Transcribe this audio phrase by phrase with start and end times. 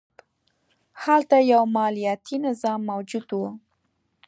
[1.03, 3.41] هلته یو مالیاتي نظام موجود و